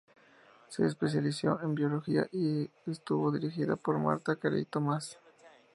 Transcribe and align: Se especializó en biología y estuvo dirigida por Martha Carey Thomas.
Se 0.67 0.83
especializó 0.83 1.59
en 1.61 1.75
biología 1.75 2.27
y 2.31 2.67
estuvo 2.87 3.31
dirigida 3.31 3.75
por 3.75 3.99
Martha 3.99 4.35
Carey 4.35 4.65
Thomas. 4.65 5.19